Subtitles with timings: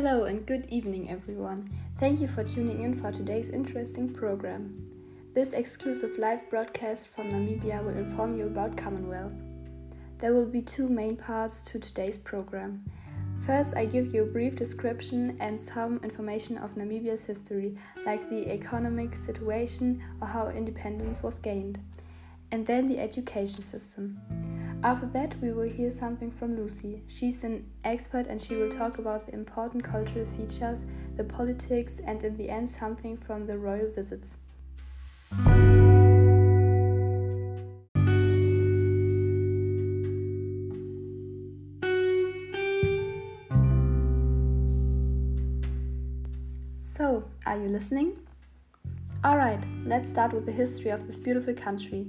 [0.00, 1.68] Hello and good evening, everyone.
[1.98, 4.88] Thank you for tuning in for today's interesting program.
[5.34, 9.32] This exclusive live broadcast from Namibia will inform you about Commonwealth.
[10.18, 12.84] There will be two main parts to today's program.
[13.44, 17.76] First, I give you a brief description and some information of Namibia's history,
[18.06, 21.80] like the economic situation or how independence was gained,
[22.52, 24.16] and then the education system.
[24.84, 27.02] After that, we will hear something from Lucy.
[27.08, 30.84] She's an expert and she will talk about the important cultural features,
[31.16, 34.36] the politics, and in the end, something from the royal visits.
[46.78, 48.16] So, are you listening?
[49.24, 52.06] Alright, let's start with the history of this beautiful country.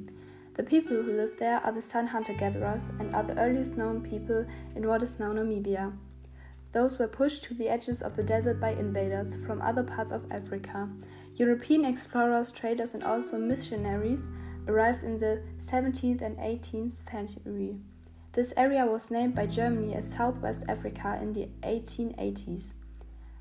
[0.59, 4.01] The people who live there are the San hunter gatherers and are the earliest known
[4.01, 5.93] people in what is now Namibia.
[6.73, 10.29] Those were pushed to the edges of the desert by invaders from other parts of
[10.29, 10.89] Africa.
[11.35, 14.27] European explorers, traders, and also missionaries
[14.67, 17.77] arrived in the 17th and 18th century.
[18.33, 22.73] This area was named by Germany as Southwest Africa in the 1880s.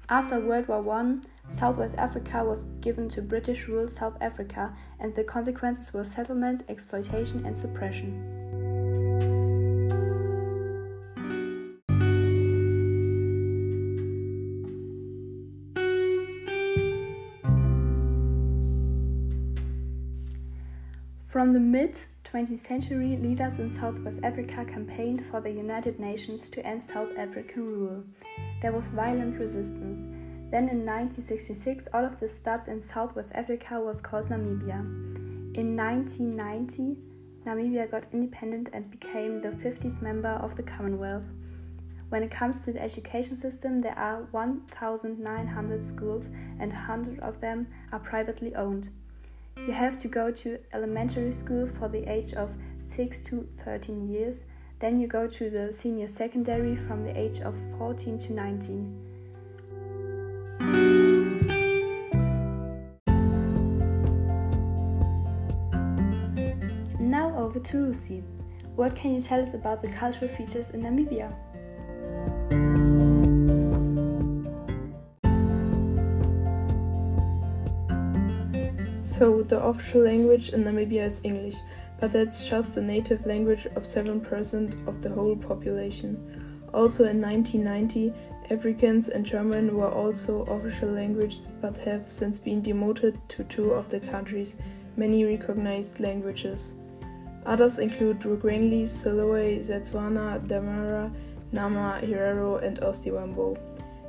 [0.08, 1.16] After World War I,
[1.50, 7.44] Southwest Africa was given to British rule South Africa, and the consequences were settlement, exploitation,
[7.46, 8.38] and suppression.
[21.26, 21.92] From the mid
[22.24, 27.64] 20th century, leaders in Southwest Africa campaigned for the United Nations to end South African
[27.64, 28.02] rule.
[28.60, 30.00] There was violent resistance.
[30.50, 34.80] Then in 1966, all of the stuff in Southwest Africa was called Namibia.
[35.54, 36.96] In 1990,
[37.44, 41.24] Namibia got independent and became the 50th member of the Commonwealth.
[42.08, 47.66] When it comes to the education system, there are 1,900 schools and 100 of them
[47.92, 48.88] are privately owned.
[49.58, 54.44] You have to go to elementary school for the age of 6 to 13 years,
[54.78, 59.07] then you go to the senior secondary from the age of 14 to 19.
[67.48, 68.22] Over to Lucy.
[68.76, 71.32] What can you tell us about the cultural features in Namibia?
[79.02, 81.54] So, the official language in Namibia is English,
[81.98, 86.12] but that's just the native language of 7% of the whole population.
[86.74, 88.12] Also, in 1990,
[88.50, 93.88] Afrikaans and German were also official languages but have since been demoted to two of
[93.88, 94.56] the country's
[94.98, 96.74] many recognized languages.
[97.46, 101.12] Others include Rukwangali, Siloe, Setswana, Damara,
[101.52, 103.58] Nama, Herero, and Oshiwambo.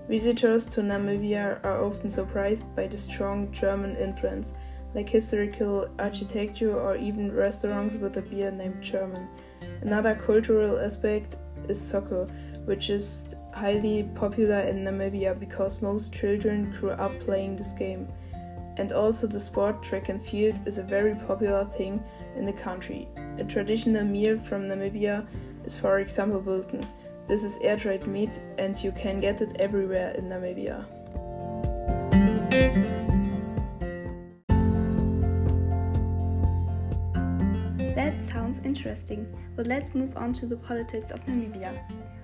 [0.09, 4.53] Visitors to Namibia are often surprised by the strong German influence,
[4.95, 9.27] like historical architecture or even restaurants with a beer named German.
[9.81, 11.37] Another cultural aspect
[11.67, 12.25] is soccer,
[12.65, 18.07] which is highly popular in Namibia because most children grew up playing this game.
[18.77, 22.03] And also, the sport track and field is a very popular thing
[22.35, 23.07] in the country.
[23.37, 25.25] A traditional meal from Namibia
[25.65, 26.87] is, for example, biltong.
[27.27, 30.85] This is air dried meat, and you can get it everywhere in Namibia.
[37.95, 41.77] That sounds interesting, but let's move on to the politics of Namibia.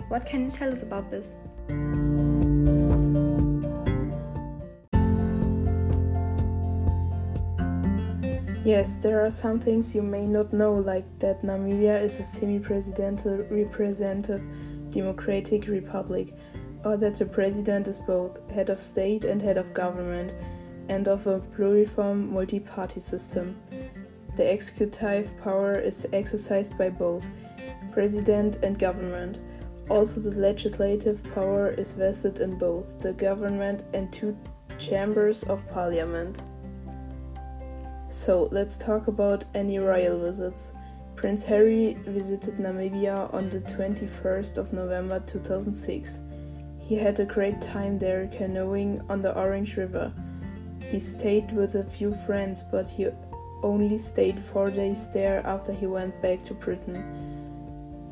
[0.08, 1.36] What can you tell us about this?
[8.66, 12.58] Yes, there are some things you may not know, like that Namibia is a semi
[12.58, 14.42] presidential representative
[14.90, 16.34] democratic republic,
[16.84, 20.34] or that the president is both head of state and head of government,
[20.90, 23.56] and of a pluriform multi party system.
[24.36, 27.24] The executive power is exercised by both
[27.92, 29.42] president and government.
[29.92, 34.36] Also, the legislative power is vested in both the government and two
[34.80, 36.42] chambers of parliament.
[38.16, 40.72] So, let's talk about any royal visits.
[41.18, 46.22] Prince Harry visited Namibia on the 21st of November 2006.
[46.80, 50.14] He had a great time there canoeing on the Orange River.
[50.90, 53.10] He stayed with a few friends, but he
[53.62, 57.04] only stayed four days there after he went back to Britain.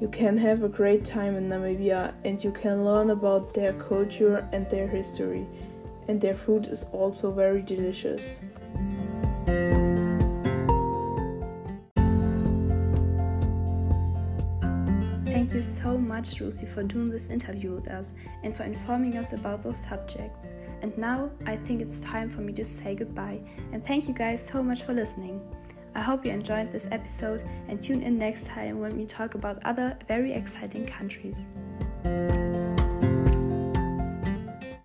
[0.01, 4.45] You can have a great time in Namibia and you can learn about their culture
[4.51, 5.47] and their history,
[6.09, 8.41] and their food is also very delicious.
[15.33, 18.13] Thank you so much, Lucy, for doing this interview with us
[18.44, 20.51] and for informing us about those subjects.
[20.83, 23.41] And now I think it's time for me to say goodbye
[23.71, 25.41] and thank you guys so much for listening.
[25.95, 29.57] I hope you enjoyed this episode and tune in next time when we talk about
[29.65, 31.47] other very exciting countries.